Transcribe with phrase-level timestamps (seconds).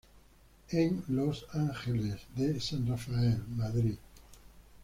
[0.71, 2.21] En Los Ángeles.